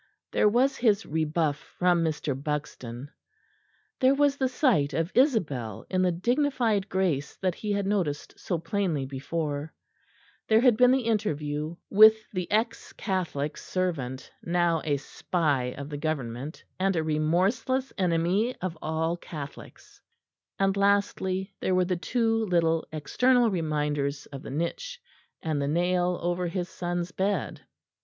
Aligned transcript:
There 0.31 0.49
was 0.49 0.77
his 0.77 1.05
rebuff 1.05 1.57
from 1.77 2.03
Mr. 2.03 2.33
Buxton; 2.33 3.11
there 3.99 4.15
was 4.15 4.35
the 4.35 4.49
sight 4.49 4.95
of 4.95 5.11
Isabel 5.13 5.85
in 5.91 6.01
the 6.01 6.11
dignified 6.11 6.89
grace 6.89 7.35
that 7.35 7.53
he 7.53 7.71
had 7.73 7.85
noticed 7.85 8.33
so 8.39 8.57
plainly 8.57 9.05
before; 9.05 9.71
there 10.47 10.61
had 10.61 10.75
been 10.75 10.89
the 10.89 11.03
interview 11.03 11.75
with 11.91 12.15
the 12.31 12.49
ex 12.49 12.93
Catholic 12.93 13.57
servant, 13.57 14.31
now 14.41 14.81
a 14.85 14.97
spy 14.97 15.65
of 15.77 15.87
the 15.89 15.97
Government, 15.97 16.63
and 16.79 16.95
a 16.95 17.03
remorseless 17.03 17.93
enemy 17.95 18.55
of 18.55 18.75
all 18.81 19.17
Catholics; 19.17 20.01
and 20.57 20.75
lastly 20.75 21.53
there 21.59 21.75
were 21.75 21.85
the 21.85 21.95
two 21.95 22.43
little 22.45 22.87
external 22.91 23.51
reminders 23.51 24.25
of 24.25 24.41
the 24.41 24.49
niche 24.49 24.99
and 25.43 25.61
the 25.61 25.67
nail 25.67 26.17
over 26.23 26.47
his 26.47 26.69
son's 26.69 27.11
bed. 27.11 27.61